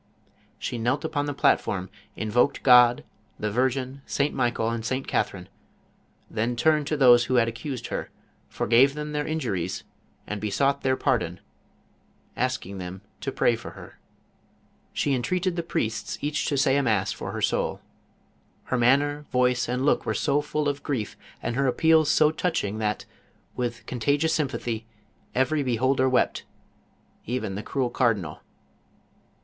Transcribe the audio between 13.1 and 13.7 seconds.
to pray